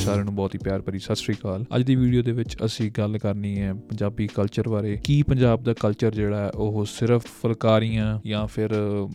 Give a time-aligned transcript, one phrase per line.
[0.00, 2.90] ਸਾਰਿਆਂ ਨੂੰ ਬਹੁਤ ਹੀ ਪਿਆਰ ਭਰੀ ਸਤਿ ਸ੍ਰੀ ਅਕਾਲ। ਅੱਜ ਦੀ ਵੀਡੀਓ ਦੇ ਵਿੱਚ ਅਸੀਂ
[2.98, 8.20] ਗੱਲ ਕਰਨੀ ਹੈ ਪੰਜਾਬੀ ਕਲਚਰ ਬਾਰੇ। ਕੀ ਪੰਜਾਬ ਦਾ ਕਲਚਰ ਜਿਹੜਾ ਹੈ ਉਹ ਸਿਰਫ ਫੁਲਕਾਰੀਆਂ
[8.26, 8.70] ਜਾਂ ਫਿਰ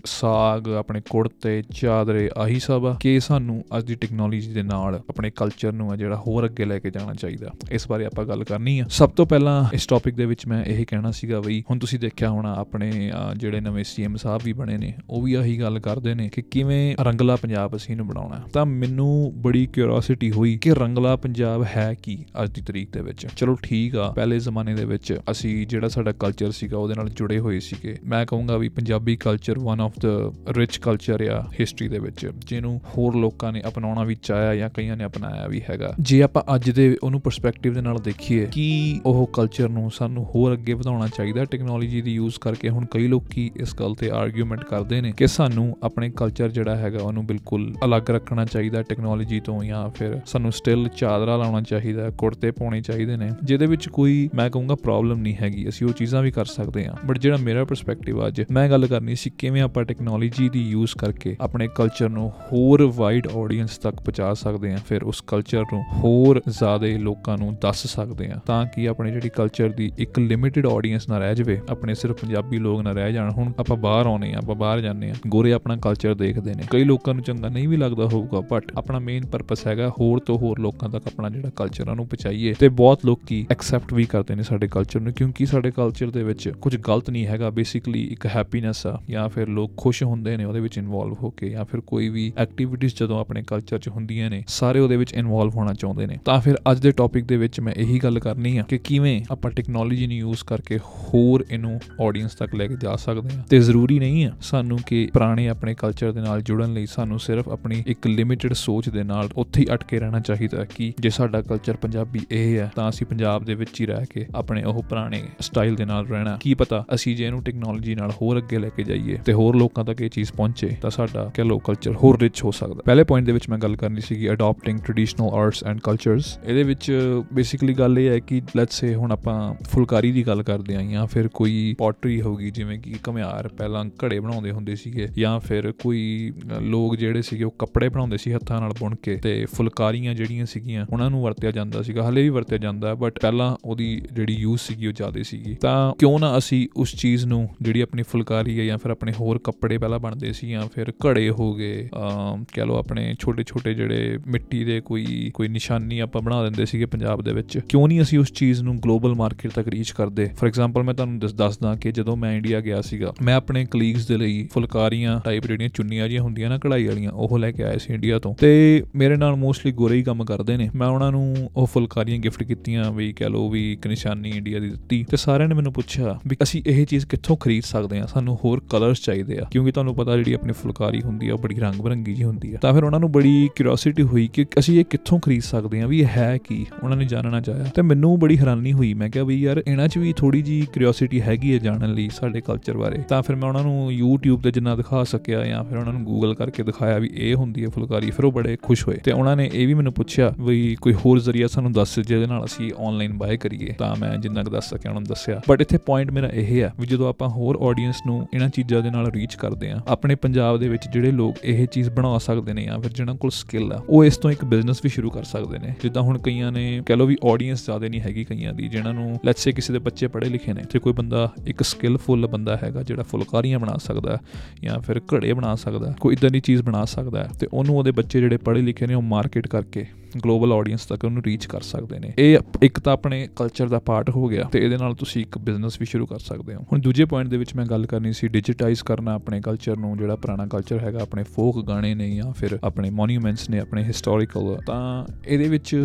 [0.06, 5.32] ਸਾਗ ਆਪਣੇ ਕੁੜਤੇ ਚਾਦਰੇ ਆਹੀ ਸਭ ਆ ਕਿ ਸਾਨੂੰ ਅੱਜ ਦੀ ਟੈਕਨੋਲੋਜੀ ਦੇ ਨਾਲ ਆਪਣੇ
[5.36, 8.80] ਕਲਚਰ ਨੂੰ ਹੈ ਜਿਹੜਾ ਹੋਰ ਅੱਗੇ ਲੈ ਕੇ ਜਾਣਾ ਚਾਹੀਦਾ। ਇਸ ਬਾਰੇ ਆਪਾਂ ਗੱਲ ਕਰਨੀ
[8.80, 12.00] ਆ। ਸਭ ਤੋਂ ਪਹਿਲਾਂ ਇਸ ਟੌਪਿਕ ਦੇ ਵਿੱਚ ਮੈਂ ਇਹ ਕਹਿਣਾ ਸੀਗਾ ਬਈ ਹੁਣ ਤੁਸੀਂ
[12.00, 15.80] ਦੇਖਿਆ ਹੋਣਾ ਆਪਣੇ ਅਹ, ਜਿਹੜੇ ਨਵੇਂ ਸੀਐਮ ਸਾਹਿਬ ਵੀ ਬਣੇ ਨੇ ਉਹ ਵੀ ਆਹੀ ਗੱਲ
[15.80, 20.58] ਕਰਦੇ ਨੇ ਕਿ ਕਿਵੇਂ ਰੰਗਲਾ ਪੰਜਾਬ ਅਸੀਂ ਇਹਨੂੰ ਬਣਾਉਣਾ ਹੈ। ਤਾਂ ਮੈਨੂੰ ਬੜੀ ਕਿਉਰਿਓਸਿਟੀ ਹੋਈ
[20.58, 23.28] ਕਿ ਰੰਗਲਾ ਪੰਜਾਬ ਹੈ ਕੀ ਅੱਜ ਦੀ ਤਰੀਕ ਦੇ ਵਿੱਚ?
[23.38, 27.40] ਚਲੋ ਠੀਕ ਆ, ਪਹਿਲੇ ਜ਼ਮਾਨੇ ਦੇ ਵਿੱਚ ਅਸੀਂ ਜਿਹੜਾ ਸਾਡਾ ਕਲਚਰ ਸੀਗਾ ਉਹਦੇ ਨਾਲ ਜੁੜੇ
[27.40, 32.00] ਹੋਏ ਸੀਗੇ। ਮੈਂ ਕਹੂੰਗਾ ਵੀ Punjabi culture one of the rich culture ਆ ਹਿਸਟਰੀ ਦੇ
[32.00, 36.22] ਵਿੱਚ, ਜਿਹਨੂੰ ਹੋਰ ਲੋਕਾਂ ਨੇ ਅਪਣਾਉਣਾ ਵੀ ਚਾਹਿਆ ਜਾਂ ਕਈਆਂ ਨੇ ਅਪਣਾਇਆ ਵੀ ਹੈਗਾ। ਜੇ
[36.24, 40.74] ਆਪਾਂ ਅੱਜ ਦੇ ਉਹਨੂੰ ਪਰਸਪੈਕਟਿਵ ਦੇ ਨਾਲ ਦੇਖੀਏ, ਕਿ ਉਹ ਕਲਚਰ ਨੂੰ ਸਾਨੂੰ ਹੋਰ ਅੱਗੇ
[40.74, 41.46] ਵਧਾਉਣਾ ਚਾਹੀਦਾ?
[41.46, 45.78] ਟੈਕਨੋਲੋਜੀ ਦੀ ਯੂਜ਼ ਕਰਕੇ ਹੁਣ ਕਈ ਲੋਕੀ ਇਸ ਗੱਲ ਤੇ ਆਰਗੂਮੈਂਟ ਕਰਦੇ ਨੇ ਕਿ ਸਾਨੂੰ
[45.84, 50.88] ਆਪਣੇ ਕਲਚਰ ਜਿਹੜਾ ਹੈਗਾ ਉਹਨੂੰ ਬਿਲਕੁਲ ਅਲੱਗ ਰੱਖਣਾ ਚਾਹੀਦਾ ਟੈਕਨੋਲੋਜੀ ਤੋਂ ਜਾਂ ਫਿਰ ਸਾਨੂੰ ਸਟਿਲ
[50.88, 55.70] ਚਾਦਰਾ ਲਾਉਣਾ ਚਾਹੀਦਾ, ਕੁੜਤੇ ਪਾਉਣੇ ਚਾਹੀਦੇ ਨੇ, ਜਿਹਦੇ ਵਿੱਚ ਕੋਈ, ਮੈਂ ਕਹੂੰਗਾ ਪ੍ਰੋਬਲਮ ਨਹੀਂ ਹੈਗੀ।
[55.70, 59.16] ਅਸੀਂ ਉਹ ਚੀਜ਼ਾਂ ਵੀ ਕਰ ਸਕਦੇ ਹਾਂ। ਬਟ ਜਿਹੜਾ ਮੇਰਾ ਪਰਸਪੈਕਟਿਵ ਅੱਜ, ਮੈਂ ਗੱਲ ਕਰਨੀ
[59.16, 64.34] ਸੀ ਕਿਵੇਂ ਆਪਾਂ ਟੈਕਨੋਲੋਜੀ ਦੀ ਯੂਜ਼ ਕਰਕੇ ਆਪਣੇ ਕਲਚਰ ਨੂੰ ਹੋਰ ਵਾਈਡ ਆਡੀਅנס ਤੱਕ ਪਹੁੰਚਾ
[64.34, 68.88] ਸਕਦੇ ਹਾਂ, ਫਿਰ ਉਸ ਕਲਚਰ ਨੂੰ ਹੋਰ ਜ਼ਿਆਦਾ ਲੋਕਾਂ ਨੂੰ ਦੱਸ ਸਕਦੇ ਹਾਂ, ਤਾਂ ਕਿ
[68.90, 72.92] ਆਪਣੇ ਜਿਹੜੀ ਕਲਚਰ ਦੀ ਇੱਕ ਲਿਮਿਟਿਡ ਆਡੀਅנס ਨਾ ਰਹਿ ਜਾਵੇ, ਆਪਣੇ ਸਿਰਫ ਪੰਜਾਬੀ ਲੋਕ ਨਾ
[72.92, 76.54] ਰਹਿ ਜਾਣ। ਹੁਣ ਆਪਾਂ ਬਾਹਰ ਆਉਨੇ ਆ ਆਪਾਂ ਬਾਹਰ ਜਾਂਦੇ ਆ ਗੋਰੇ ਆਪਣਾ ਕਲਚਰ ਦੇਖਦੇ
[76.54, 80.20] ਨੇ। ਕਈ ਲੋਕਾਂ ਨੂੰ ਚੰਗਾ ਨਹੀਂ ਵੀ ਲੱਗਦਾ ਹੋਊਗਾ ਬਟ ਆਪਣਾ ਮੇਨ ਪਰਪਸ ਹੈਗਾ ਹੋਰ
[80.20, 84.36] ਤੋਂ ਹੋਰ ਲੋਕਾਂ ਤੱਕ ਆਪਣਾ ਜਿਹੜਾ ਕਲਚਰ ਉਹਨੂੰ ਪਹੁੰਚਾਈਏ ਤੇ ਬਹੁਤ ਲੋਕੀ ਐਕਸੈਪਟ ਵੀ ਕਰਦੇ
[84.36, 88.26] ਨੇ ਸਾਡੇ ਕਲਚਰ ਨੂੰ, ਕਿਉਂਕਿ ਸਾਡੇ ਕਲਚਰ ਦੇ ਵਿੱਚ ਕੁਝ ਗਲਤ ਨਹੀਂ ਹੈਗਾ ਬੇਸਿਕਲੀ ਇੱਕ
[88.26, 91.82] ਹੈਪੀਨੈਸ ਆ, ਜਾਂ ਫਿਰ ਲੋਕ ਖੁਸ਼ ਹੁੰਦੇ ਨੇ ਉਹਦੇ ਵਿੱਚ ਇਨਵੋਲਵ ਹੋ ਕੇ, ਜਾਂ ਫਿਰ
[91.82, 96.06] ਕੋਈ ਵੀ ਐਕਟੀਵਿਟੀਜ਼ ਜਦੋਂ ਆਪਣੇ ਕਲਚਰ 'ਚ ਹੁੰਦੀਆਂ ਨੇ, ਸਾਰੇ ਉਹਦੇ ਵਿੱਚ ਇਨਵੋਲਵ ਹੋਣਾ ਚਾਹੁੰਦੇ
[96.06, 99.22] ਨੇ। ਤਾਂ ਫਿਰ ਅੱਜ ਦੇ ਟੌਪਿਕ ਦੇ ਵਿੱਚ ਮੈਂ ਇਹੀ ਗੱਲ ਕਰਨੀ ਆ ਕਿ ਕਿਵੇਂ
[99.32, 103.60] ਆਪਾਂ ਟੈਕਨੋਲੋਜੀ ਨੂੰ ਯੂਜ਼ ਕਰਕੇ ਹੋਰ ਇਹਨੂੰ ਆਡੀਅנס ਤੱਕ ਲੈ ਕੇ ਜਾ ਸਕਦੇ ਹਾਂ ਤੇ
[103.60, 107.84] ਜ਼ਰੂਰੀ ਨਹੀਂ ਆ ਸਾਨੂੰ ਕਿ ਪੁਰਾਣੇ ਆਪਣੇ ਕਲਚਰ ਦੇ ਨਾਲ ਜੁੜਨ ਲਈ ਸਾਨੂੰ ਸਿਰਫ ਆਪਣੀ
[107.88, 112.20] ਇੱਕ ਲਿਮਿਟਿਡ ਸੋਚ ਦੇ ਨਾਲ ਉੱਥੇ ਹੀ ਅਟਕੇ ਰਹਿਣਾ ਚਾਹੀਦਾ। ਕਿ ਜੇ ਸਾਡਾ ਕਲਚਰ ਪੰਜਾਬੀ
[112.32, 115.86] ਇਹ ਹੈ ਤਾਂ ਅਸੀਂ ਪੰਜਾਬ ਦੇ ਵਿੱਚ ਹੀ ਰਹਿ ਕੇ ਆਪਣੇ ਉਹ ਪੁਰਾਣੇ ਸਟਾਈਲ ਦੇ
[115.86, 119.34] ਨਾਲ ਰਹਿਣਾ। ਕੀ ਪਤਾ ਅਸੀਂ ਜੇ ਇਹਨੂੰ ਟੈਕਨੋਲੋਜੀ ਨਾਲ ਹੋਰ ਅੱਗੇ ਲੈ ਕੇ ਜਾਈਏ ਤੇ
[119.34, 122.82] ਹੋਰ ਲੋਕਾਂ ਤੱਕ ਇਹ ਚੀਜ਼ ਪਹੁੰਚੇ ਤਾਂ ਸਾਡਾ ਕਹ ਲੋ ਕਲਚਰ ਹੋਰ ਰਿਚ ਹੋ ਸਕਦਾ।
[122.86, 126.92] ਪਹਿਲੇ ਪੁਆਇੰਟ ਦੇ ਵਿੱਚ ਮੈਂ ਗੱਲ ਕਰਨੀ ਸੀਗੀ adapting traditional arts and cultures ਇਹਦੇ ਵਿੱਚ
[127.34, 131.08] ਬੇਸਿਕਲੀ ਗੱਲ ਇਹ ਹੈ ਕਿ ਲੈਟਸ ਸੇ ਹੁਣ ਆਪਾਂ ਫੁਲਕਾਰੀ ਦੀ ਗੱਲ ਕਰਦੇ ਆਂ ਜਾਂ
[131.08, 136.32] ਫਿਰ ਕੋਈ ਪੋਟਰੀ ਹੋਗੀ ਜਿਵੇਂ ਕਿ ਘਮਿਆਰ ਪਹਿਲਾਂ ਘੜੇ ਬਣਾਉਂਦੇ ਹੁੰਦੇ ਸੀਗੇ ਜਾਂ ਫਿਰ ਕੋਈ
[136.58, 140.35] ਅ, ਲੋਕ ਜਿਹੜੇ ਸੀਗੇ ਉਹ ਕੱਪੜੇ ਬਣਾਉਂਦੇ ਸੀ ਹੱਥਾਂ ਨਾਲ ਬੁਣ ਕੇ ਤੇ ਫੁਲਕਾਰੀਆਂ ਜਿਹੜੀਆਂ
[140.44, 144.62] ਸੀਗੀਆਂ ਉਹਨਾਂ ਨੂੰ ਵਰਤਿਆ ਜਾਂਦਾ ਸੀਗਾ, ਹਲੇ ਵੀ ਵਰਤਿਆ ਜਾਂਦਾ ਬਟ ਪਹਿਲਾਂ ਉਹਦੀ ਜਿਹੜੀ ਯੂਜ਼
[144.62, 148.66] ਸੀਗੀ ਉਹ ਜ਼ਿਆਦਾ ਸੀਗੀ। ਤਾਂ ਕਿਉਂ ਨਾ ਅਸੀਂ ਉਸ ਚੀਜ਼ ਨੂੰ ਜਿਹੜੀ ਆਪਣੀ ਫੁਲਕਾਰੀ ਹੈ
[148.66, 152.66] ਜਾਂ ਫਿਰ ਆਪਣੇ ਹੋਰ ਕੱਪੜੇ ਪਹਿਲਾਂ ਬਣਦੇ ਸੀ ਜਾਂ ਫਿਰ ਘੜੇ ਹੋ ਗਏ, ਅਮ, ਕਹਿ
[152.66, 157.22] ਲਓ ਆਪਣੇ ਛੋਟੇ ਛੋਟੇ ਜਿਹੜੇ ਮਿੱਟੀ ਦੇ ਕੋਈ ਕੋਈ ਨਿਸ਼ਾਨੀ ਆਪਾਂ ਬਣਾ ਦਿੰਦੇ ਸੀਗੇ ਪੰਜਾਬ
[157.22, 160.26] ਦੇ ਵਿੱਚ। ਕਿਉਂ ਨਹੀਂ ਅਸੀਂ ਉਸ ਚੀਜ਼ ਨੂੰ ਗਲੋਬਲ ਮਾਰਕੀਟ ਤੱਕ ਰੀਚ ਕਰਦੇ?
[160.26, 164.08] ਫੋਰ ਐਗਜ਼ਾਮਪਲ ਮੈਂ ਤੁਹਾਨੂੰ ਦੱਸ ਦੱਸਦਾ ਕਿ ਜਦੋਂ ਮੈਂ ਇੰਡੀਆ ਗਿਆ ਸੀਗਾ, ਮੈਂ ਆਪਣੇ ਕਲੀਗਸ
[164.08, 167.78] ਦੇ ਲਈ ਫੁਲਕਾਰੀਆਂ ਟਾਈਪ ਜਿਹੜੀਆਂ ਚੁੰਨੀਆਂ ਜੀਆਂ ਹੁੰਦੀਆਂ ਨਾ ਕਢਾਈ ਵਾਲੀਆਂ, ਉਹ ਲੈ ਕੇ ਆਇਆ
[167.78, 171.36] ਸੀ ਇੰਡੀਆ ਤੋਂ। ਤੇ ਮੇਰੇ ਨਾਲ ਮੋਸਟਲੀ ਗੋਰੇ ਹੀ ਕੰਮ ਕਰਦੇ ਨੇ। ਮੈਂ ਉਹਨਾਂ ਨੂੰ
[171.56, 175.50] ਉਹ ਫੁਲਕਾਰੀਆਂ ਗਿਫਟ ਕੀਤੀਆਂ ਵੀ ਕਹਿ ਲਓ ਵੀ ਇੱਕ ਨਿਸ਼ਾਨੀ ਇੰਡੀਆ ਦੀ ਦਿੱਤੀ ਤੇ ਸਾਰਿਆਂ
[175.50, 178.08] ਨੇ ਮੈਨੂੰ ਪੁੱਛਿਆ ਵੀ ਅਸੀਂ ਇਹ ਚੀਜ਼ ਕਿੱਥੋਂ ਖਰੀਦ ਸਕਦੇ ਹਾਂ?
[178.08, 181.56] ਸਾਨੂੰ ਹੋਰ ਕਲਰਸ ਚਾਹੀਦੇ ਆ। ਕਿਉਂਕਿ ਤੁਹਾਨੂੰ ਪਤਾ ਜਿਹੜੀ ਆਪਣੀ ਫੁਲਕਾਰੀ ਹੁੰਦੀ ਆ, ਉਹ ਬੜੀ
[181.56, 184.86] ਰੰਗ ਬਰੰਗੀ ਜੀ ਹੁੰਦੀ ਆ। ਤਾਂ ਫਿਰ ਉਹਨਾਂ ਨੂੰ ਬੜੀ ਕਿਉਰਿਓਸਿਟੀ ਹੋਈ ਕਿ ਅਸੀਂ ਇਹ
[184.86, 186.66] ਕਿੱਥੋਂ ਖਰੀਦ ਸਕਦੇ ਹਾਂ ਵੀ ਇਹ ਹੈ ਕੀ?
[186.84, 189.98] ਉਹਨਾਂ ਨੇ ਜਾਣਨਾ ਚਾਹਿਆ। ਤੇ ਮੈਨੂੰ ਬੜੀ ਹੈਰਾਨੀ ਹੋਈ। ਮੈਂ ਕਿਹਾ ਵੀ ਯਾਰ ਇਹਨਾਂ 'ਚ
[189.98, 193.64] ਵੀ ਥੋੜੀ ਜੀ ਕਿਉਰਿਓਸਿਟੀ ਹੈਗੀ ਹੈ ਜਾਣਨ ਲਈ ਸਾਡੇ ਕਲਚਰ ਬਾਰੇ। ਤਾਂ ਫਿਰ ਮੈਂ ਉਹਨਾਂ
[193.64, 197.36] ਨੂੰ YouTube ਤੇ ਜਿੰਨਾ ਦਿਖਾ ਸਕਿਆ ਜਾਂ ਫਿਰ ਉਹਨਾਂ ਨੂੰ Google ਕਰਕੇ ਦਿਖਾਇਆ ਵੀ ਇਹ
[197.36, 200.46] ਹੁੰਦੀ ਹੈ ਫੁਲਕਾਰੀ, ਫਿਰ ਉਹ ਬੜੇ ਖੁਸ਼ ਹੋਏ। ਤੇ ਉਹਨਾਂ ਨੇ ਇਹ ਵੀ ਮੈਨੂੰ ਪੁੱਛਿਆ
[200.46, 204.44] ਵੀ ਕੋਈ ਹੋਰ ਜ਼ਰੀਆ ਸਾਨੂੰ ਦੱਸ ਜਿਹਦੇ ਨਾਲ ਅਸੀਂ ਆਨਲਾਈਨ ਬਾਏ ਕਰੀਏ, ਤਾਂ ਮੈਂ ਜਿੰਨਾ
[204.44, 207.30] ਕੁ ਦੱਸ ਸਕਿਆ ਉਹਨਾਂ ਨੂੰ ਦੱਸਿਆ। ਬਟ ਇੱਥੇ ਪੁਆਇੰਟ ਮੇਰਾ ਇਹ ਆ ਵੀ ਜਦੋਂ ਆਪਾਂ
[207.30, 211.12] ਹੋਰ ਆਡੀਅנס ਨੂੰ ਇਹਨਾਂ ਚੀਜ਼ਾਂ ਦੇ ਨਾਲ ਰੀਚ ਕਰਦੇ ਆ ਆਪਣੇ ਪੰਜਾਬ ਦੇ ਵਿੱਚ ਜਿਹੜੇ
[211.12, 214.32] ਲੋਕ ਇਹ ਚੀਜ਼ ਬਣਾ ਸਕਦੇ ਨੇ ਜਾਂ ਫਿਰ ਜਿਹਨਾਂ ਕੋਲ ਸਕਿੱਲ ਆ, ਉਹ ਇਸ ਤੋਂ
[214.32, 217.66] ਇੱਕ ਬਿਜ਼ਨਸ ਵੀ ਸ਼ੁਰੂ ਕਰ ਸਕਦੇ ਨੇ। ਜਿੱਦਾਂ ਹੁਣ ਕਈਆਂ ਨੇ ਕਹ ਲੋ ਵੀ ਆਡੀਅנס
[217.66, 220.64] ਜ਼ਿਆਦਾ ਨਹੀਂ ਹੈਗੀ ਕਈਆਂ ਦੀ, ਜਿਹਨਾਂ ਨੂੰ ਲੈਟਸ ਸੇ ਕਿਸੇ ਦੇ ਬੱਚੇ ਪੜ੍ਹੇ ਲਿਖੇ ਨੇ
[220.64, 224.18] ਤੇ ਕੋਈ ਬੰਦਾ ਇੱਕ ਸਕਿੱਲਫੁਲ ਬੰਦਾ ਹੈਗਾ ਜਿਹੜਾ ਫੁਲਕਾਰੀਆਂ ਬਣਾ ਸਕਦਾ
[224.64, 228.20] ਜਾਂ ਫਿਰ ਘੜੇ ਬਣਾ ਸਕਦਾ, ਕੋਈ ਇਦਾਂ ਦੀ ਚੀਜ਼ ਬਣਾ ਸਕਦਾ ਤੇ ਉਹਨੂੰ ਉਹਦੇ ਬੱਚੇ
[228.20, 232.14] ਜਿਹੜੇ ਪੜ੍ਹੇ ਲਿਖੇ ਨੇ ਉਹ ਮਾਰਕੀਟ ਕਰਕੇ ਗਲੋਬਲ ਆਡੀਅנס ਤੱਕ ਉਹਨੂੰ ਰੀਚ ਕਰ ਸਕਦੇ ਨੇ।
[232.18, 235.80] ਇਹ ਇੱਕ ਤਾਂ ਆਪਣੇ ਕਲਚਰ ਦਾ ਪਾਰਟ ਹੋ ਗਿਆ ਤੇ ਇਹਦੇ ਨਾਲ ਤੁਸੀਂ ਇੱਕ ਬਿਜ਼ਨਸ
[235.80, 238.84] ਵੀ ਸ਼ੁਰੂ ਕਰ ਸਕਦੇ ਹੋ। ਹੁਣ ਦੂਜੇ ਪੁਆਇੰਟ ਦੇ ਵਿੱਚ ਮੈਂ ਗੱਲ ਕਰਨੀ ਸੀ ਡਿਜੀਟਾਈਜ਼
[238.84, 242.90] ਕਰਨਾ ਆਪਣੇ ਕਲਚਰ ਨੂੰ, ਜਿਹੜਾ ਪੁਰਾਣਾ ਕਲਚਰ ਹੈਗਾ, ਆਪਣੇ ਫੋਕ ਗਾਣੇ ਨੇ ਜਾਂ ਫਿਰ ਆਪਣੇ
[242.90, 245.76] ਮੋਨੂਮੈਂਟਸ ਨੇ, ਆਪਣੇ ਹਿਸਟੋਰੀਕਲ ਤਾਂ ਇਹਦੇ ਵਿੱਚ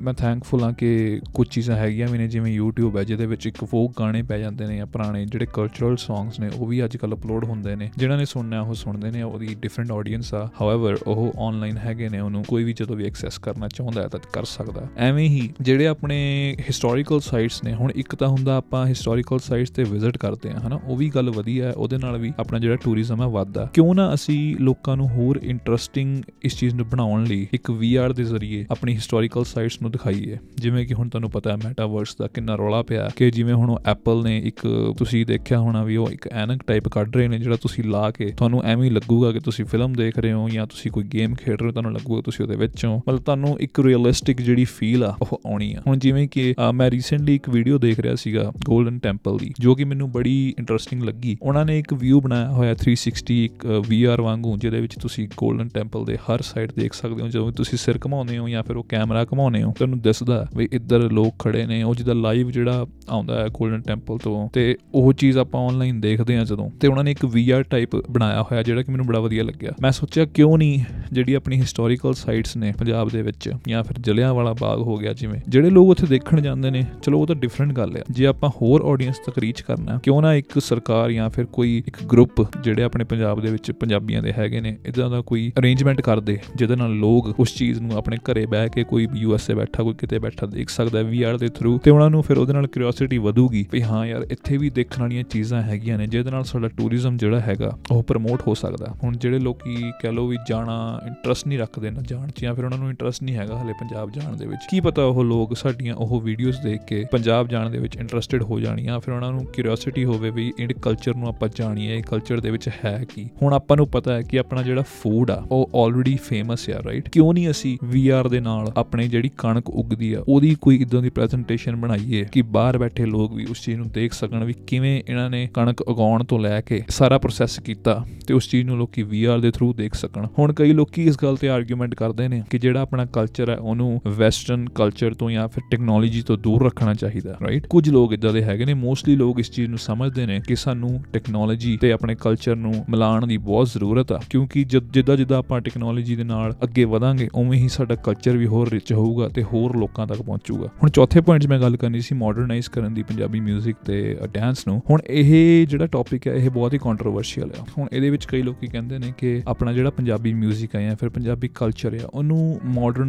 [0.00, 3.64] ਮੈਂ ਥੈਂਕਫੁਲ ਹਾਂ ਕਿ ਕੁਝ ਚੀਜ਼ਾਂ ਹੈਗੀਆਂ ਵੀ ਨੇ, ਜਿਵੇਂ YouTube ਹੈ, ਜਿਹਦੇ ਵਿੱਚ ਇੱਕ
[3.64, 7.14] ਫੋਕ ਗਾਣੇ ਪੈ ਜਾਂਦੇ ਨੇ ਜਾਂ ਪੁਰਾਣੇ ਜਿਹੜੇ ਕਲਚਰਲ ਸੌਂਗਸ ਨੇ, ਉਹ ਵੀ ਅੱਜ ਕੱਲ
[7.14, 11.32] ਅਪਲੋਡ ਹੁੰਦੇ ਨੇ। ਜਿਨ੍ਹਾਂ ਨੇ ਸੁਣਨਾ, ਉਹ ਸੁਣਦੇ ਨੇ, ਉਹਦੀ ਡਿਫਰੈਂਟ ਆਡੀਅנס ਆ। ਹਾਊਐਵਰ ਉਹ
[11.38, 14.80] ਆਨਲਾਈਨ ਹੈਗੇ ਨੇ, ਉਹਨੂੰ ਕੋਈ ਵੀ ਜਦੋਂ ਵੀ ਐਕਸੈਸ ਕਰਨਾ ਚਾਹੁੰਦਾ ਹੈ ਤਾਂ ਕਰ ਸਕਦਾ
[14.80, 16.18] ਹੈ। ਐਵੇਂ ਹੀ ਜਿਹੜੇ ਆਪਣੇ
[16.60, 20.80] ਹਿਸਟੋਰੀਕਲ ਸਾਈਟਸ ਨੇ, ਹੁਣ ਇੱਕ ਤਾਂ ਹੁੰਦਾ ਆਪਾਂ ਹਿਸਟੋਰੀਕਲ ਸਾਈਟਸ ਤੇ ਵਿਜ਼ਿਟ ਕਰਦੇ ਆ ਹਨਾ,
[20.84, 24.14] ਉਹ ਵੀ ਗੱਲ ਵਧੀਆ ਹੈ, ਉਹਦੇ ਨਾਲ ਵੀ ਆਪਣਾ ਜਿਹੜਾ ਟੂਰਿਜ਼ਮ ਹੈ ਵੱਧਦਾ ਕਿਉਂ ਨਾ
[24.14, 28.94] ਅਸੀਂ ਲੋਕਾਂ ਨੂੰ ਹੋਰ ਇੰਟਰਸਟਿੰਗ ਇਸ ਚੀਜ਼ ਨੂੰ ਬਣਾਉਣ ਲਈ ਇੱਕ VR ਦੇ ਜ਼ਰੀਏ ਆਪਣੀ
[28.94, 33.10] ਹਿਸਟੋਰੀਕਲ ਸਾਈਟਸ ਨੂੰ ਦਿਖਾਈਏ। ਜਿਵੇਂ ਕਿ ਹੁਣ ਤੁਹਾਨੂੰ ਪਤਾ ਹੈ ਮੈਟਾਵਰਸ ਦਾ ਕਿੰਨਾ ਰੌਲਾ ਪਿਆ
[33.16, 37.16] ਕਿ ਜਿਵੇਂ ਹੁਣ ਐਪਲ ਨੇ ਇੱਕ ਤੁਸੀਂ ਦੇਖਿਆ ਹੋਣਾ ਵੀ ਉਹ ਇੱਕ ਐਨਕ ਟਾਈਪ ਕੱਢ
[37.16, 40.32] ਰਹੇ ਨੇ ਜਿਹੜਾ ਤੁਸੀਂ ਲਾ ਕੇ ਤੁਹਾਨੂੰ ਐਵੇਂ ਹੀ ਲੱਗੂਗਾ ਕਿ ਤੁਸੀਂ ਫਿਲਮ ਦੇਖ ਰਹੇ
[40.32, 43.22] ਹੋ ਜਾਂ ਤੁਸੀਂ ਕੋਈ ਗੇਮ ਖੇਡ ਰਹੇ ਹੋ, ਤੁਹਾਨੂੰ ਲੱਗੂਗਾ ਤੁਸੀਂ ਉਹਦੇ ਵਿੱਚ ਹੋ। ਮਤਲਬ
[43.22, 47.48] ਤੁਹਾਨੂੰ ਇੱਕ ਰੀਅਲਿਸਟਿਕ ਜਿਹੜੀ ਫੀਲ ਆ, ਉਹ ਆਉਣੀ ਆ। ਹੁਣ ਜਿਵੇਂ ਕਿ ਮੈਂ ਰੀਸੈਂਟਲੀ ਇੱਕ
[47.48, 51.78] ਵੀਡੀਓ ਦੇਖ ਰਿਹਾ ਸੀਗਾ 골ਡਨ ਟੈਂਪਲ ਦੀ, ਜੋ ਕਿ ਮੈਨੂੰ ਬੜੀ ਇੰਟਰਸਟਿੰਗ ਲੱਗੀ। ਉਹਨਾਂ ਨੇ
[51.78, 56.42] ਇੱਕ ਵਿਊ ਬਣਾਇਆ ਹੋਇਆ 360 ਇੱਕ VR ਵਾਂਗੂ, ਜਿਹਦੇ ਵਿੱਚ ਤੁਸੀਂ 골ਡਨ ਟੈਂਪਲ ਦੇ ਹਰ
[56.42, 59.72] ਸਾਈਡ ਦੇਖ ਸਕਦੇ ਹੋ। ਜਦੋਂ ਤੁਸੀਂ ਸਿਰ ਘਮਾਉਂਦੇ ਹੋ ਜਾਂ ਫਿਰ ਉਹ ਕੈਮਰਾ ਘਮਾਉਂਦੇ ਹੋ,
[59.78, 64.18] ਤੁਹਾਨੂੰ ਦਿਸਦਾ ਵੀ ਇੱਧਰ ਲੋਕ ਖੜੇ ਨੇ, ਉਹ ਜਿਹਦਾ ਲਾਈਵ ਜਿਹੜਾ ਆਉਂਦਾ ਹੈ 골ਡਨ ਟੈਂਪਲ
[64.18, 67.96] ਤੋਂ। ਤੇ ਉਹ ਚੀਜ਼ ਆਪਾਂ ਆਨਲਾਈਨ ਦੇਖਦੇ ਹਾਂ ਜਦੋਂ। ਤੇ ਉਹਨਾਂ ਨੇ ਇੱਕ VR ਟਾਈਪ
[68.10, 70.78] ਬਣਾਇਆ ਹੋਇਆ, ਜਿਹੜਾ ਕਿ ਮੈਨੂੰ ਬੜਾ ਵਧੀਆ ਲੱਗਿਆ। ਮੈਂ ਸੋਚਿਆ ਕਿਉਂ ਨਹੀਂ,
[71.12, 75.12] ਜਿਹੜੀ ਆਪਣੀ ਹਿਸਟੋਰੀਕਲ ਸਾਈਟਸ ਨੇ ਪੰਜਾਬ ਦੇ ਵਿੱਚ ਜਾਂ ਫਿਰ ਜਲਿਆਂ ਵਾਲਾ ਬਾਗ ਹੋ ਗਿਆ
[75.12, 78.50] ਜਿਵੇਂ, ਜਿਹੜੇ ਲੋਕ ਉੱਥੇ ਦੇਖਣ ਜਾਂਦੇ ਨੇ, ਚਲੋ ਉਹ ਤਾਂ ਡਿਫਰੈਂਟ ਗੱਲ ਹੈ ਜੇ ਆਪਾਂ
[78.60, 82.82] ਹੋਰ ਆਡੀਅנס ਤੱਕ ਰੀਚ ਕਰਨਾ ਕਿਉਂ ਨਾ ਇੱਕ ਸਰਕਾਰ ਜਾਂ ਫਿਰ ਕੋਈ ਇੱਕ ਗਰੁੱਪ ਜਿਹੜੇ
[82.82, 86.94] ਆਪਣੇ ਪੰਜਾਬ ਦੇ ਵਿੱਚ ਪੰਜਾਬੀਆਂ ਦੇ ਹੈਗੇ ਨੇ, ਇਦਾਂ ਦਾ ਕੋਈ ਅਰੇਂਜਮੈਂਟ ਕਰਦੇ ਜਿਹਦੇ ਨਾਲ
[86.96, 90.46] ਲੋਕ ਉਸ ਚੀਜ਼ ਨੂੰ ਆਪਣੇ ਘਰੇ ਬਹਿ ਕੇ ਕੋਈ ਵੀ ਯੂਐਸਏ ਬੈਠਾ, ਕੋਈ ਕਿਤੇ ਬੈਠਾ
[90.46, 94.04] ਦੇਖ ਸਕਦਾ ਵੀਆਰ ਦੇ ਥਰੂ ਤੇ ਉਹਨਾਂ ਨੂੰ ਫਿਰ ਉਹਦੇ ਨਾਲ ਕਿਉਰਿਓਸਿਟੀ ਵਧੂਗੀ ਵੀ ਹਾਂ
[94.06, 98.02] ਯਾਰ, ਇੱਥੇ ਵੀ ਦੇਖਣ ਵਾਲੀਆਂ ਚੀਜ਼ਾਂ ਹੈਗੀਆਂ ਨੇ, ਜਿਹਦੇ ਨਾਲ ਸਾਡਾ ਟੂਰਿਜ਼ਮ ਜਿਹੜਾ ਹੈਗਾ, ਉਹ
[98.02, 102.28] ਪ੍ਰਮੋਟ ਹੋ ਸਕਦਾ। ਹੁਣ ਜਿਹੜੇ ਲੋਕੀ ਕਹਿ ਲੋ ਵੀ ਜਾਣਾ ਇੰਟਰਸਟ ਨਹੀਂ ਰੱਖਦੇ ਨਾ, ਜਾਣ
[102.28, 105.04] 'ਚ ਜਾਂ ਫਿਰ ਉਹਨਾਂ ਨੂੰ ਇੰਟਰਸਟ ਨਹੀਂ ਹੈਗਾ ਹਲੇ ਪੰਜਾਬ ਜਾਣ ਦੇ ਵਿੱਚ। ਕੀ ਪਤਾ
[105.04, 109.14] ਉਹ ਲੋਕ ਸਾਡੀਆਂ ਉਹ ਵੀਡੀਓਜ਼ ਦੇਖ ਕੇ ਪੰਜਾਬ ਜਾਣ ਦੇ ਵਿੱਚ ਇੰਟਰਸਟਿਡ ਹੋ ਜਾਣੀਆਂ, ਫਿਰ
[109.14, 112.94] ਉਹਨਾਂ ਨੂੰ ਕਿਉਰਿਓਸਿਟੀ ਹੋਵੇ ਵੀ ਇਹ ਕਲਚਰ ਨੂੰ ਆਪਾਂ ਜਾਣੀਏ, ਇਹ ਕਲਚਰ ਦੇ ਵਿੱਚ ਹੈ
[113.14, 116.82] ਕੀ। ਹੁਣ ਆਪਾਂ ਨੂੰ ਪਤਾ ਹੈ ਕਿ ਆਪਣਾ ਜਿਹੜਾ ਫੂਡ ਆ, ਉਹ ਆਲਰੇਡੀ ਫੇਮਸ ਆ
[116.84, 121.02] ਰਾਈਟ ਕਿਉਂ ਨਹੀਂ ਅਸੀਂ ਵੀਆਰ ਦੇ ਨਾਲ ਆਪਣੇ ਜਿਹੜੀ ਕਣਕ ਉਗਦੀ ਆ, ਉਹਦੀ ਕੋਈ ਇਦਾਂ
[121.02, 125.00] ਦੀ ਪ੍ਰੈਜੈਂਟੇਸ਼ਨ ਬਣਾਈਏ ਕਿ ਬਾਹਰ ਬੈਠੇ ਲੋਕ ਵੀ ਉਸ ਚੀਜ਼ ਨੂੰ ਦੇਖ ਸਕਣ ਵੀ ਕਿਵੇਂ
[125.08, 129.02] ਇਹਨਾਂ ਨੇ ਕਣਕ ਉਗਾਉਣ ਤੋਂ ਲੈ ਕੇ ਸਾਰਾ ਪ੍ਰੋਸੈਸ ਕੀਤਾ ਤੇ ਉਸ ਚੀਜ਼ ਨੂੰ ਲੋਕੀ
[129.04, 132.58] ਵੀਆਰ ਦੇ ਥਰੂ ਦੇਖ ਸਕਣ। ਹੁਣ ਕਈ ਲੋਕੀ ਇਸ ਗੱਲ ਤੇ ਆਰਗੂਮੈਂਟ ਕਰਦੇ ਨੇ ਕਿ
[132.58, 137.37] ਜਿਹੜਾ ਆਪਣਾ ਕਲਚਰ ਹੈ ਉਹਨੂੰ ਵੈਸਟਰਨ ਕਲਚਰ ਤੋਂ ਜਾਂ ਫਿਰ ਟੈਕਨੋਲੋਜੀ ਤੋਂ ਦੂਰ ਰੱਖਣਾ ਚਾਹੀਦਾ
[137.41, 140.55] ਰਾਈਟ ਕੁਝ ਲੋਕ ਇਦਾਂ ਦੇ ਹੈਗੇ ਨੇ ਮੋਸਟਲੀ ਲੋਕ ਇਸ ਚੀਜ਼ ਨੂੰ ਸਮਝਦੇ ਨੇ ਕਿ
[140.55, 145.61] ਸਾਨੂੰ ਟੈਕਨੋਲੋਜੀ ਤੇ ਆਪਣੇ ਕਲਚਰ ਨੂੰ ਮਿਲਾਉਣ ਦੀ ਬਹੁਤ ਜ਼ਰੂਰਤ ਆ ਕਿਉਂਕਿ ਜਿੱਦਾਂ ਜਿੱਦਾਂ ਆਪਾਂ
[145.61, 149.75] ਟੈਕਨੋਲੋਜੀ ਦੇ ਨਾਲ ਅੱਗੇ ਵਧਾਂਗੇ ਉਵੇਂ ਹੀ ਸਾਡਾ ਕਲਚਰ ਵੀ ਹੋਰ ਰਿਚ ਹੋਊਗਾ ਤੇ ਹੋਰ
[149.77, 153.39] ਲੋਕਾਂ ਤੱਕ ਪਹੁੰਚੂਗਾ ਹੁਣ ਚੌਥੇ ਪੁਆਇੰਟ 'ਚ ਮੈਂ ਗੱਲ ਕਰਨੀ ਸੀ ਮਾਡਰਨਾਈਜ਼ ਕਰਨ ਦੀ ਪੰਜਾਬੀ
[153.41, 157.87] 뮤직 ਤੇ ਡਾਂਸ ਨੂੰ ਹੁਣ ਇਹ ਜਿਹੜਾ ਟੌਪਿਕ ਹੈ ਇਹ ਬਹੁਤ ਹੀ ਕੰਟਰੋਵਰਸ਼ੀਅਲ ਹੈ ਹੁਣ
[157.93, 161.47] ਇਹਦੇ ਵਿੱਚ ਕਈ ਲੋਕੀ ਕਹਿੰਦੇ ਨੇ ਕਿ ਆਪਣਾ ਜਿਹੜਾ ਪੰਜਾਬੀ 뮤직 ਹੈ ਜਾਂ ਫਿਰ ਪੰਜਾਬੀ
[161.47, 162.59] ਕਲਚਰ ਹੈ ਉਹਨੂੰ